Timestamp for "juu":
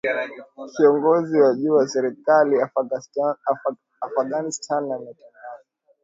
1.55-1.73